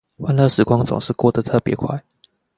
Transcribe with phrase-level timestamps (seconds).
[0.17, 2.03] 歡樂時光總是過得特別快